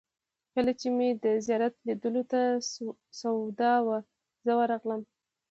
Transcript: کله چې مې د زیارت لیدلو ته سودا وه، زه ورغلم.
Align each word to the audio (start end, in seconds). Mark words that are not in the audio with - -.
کله 0.53 0.71
چې 0.79 0.87
مې 0.95 1.09
د 1.23 1.25
زیارت 1.45 1.73
لیدلو 1.87 2.23
ته 2.31 2.41
سودا 3.19 3.73
وه، 3.85 3.99
زه 4.45 4.51
ورغلم. 4.59 5.01